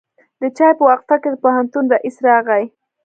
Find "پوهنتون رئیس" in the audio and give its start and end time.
1.43-2.15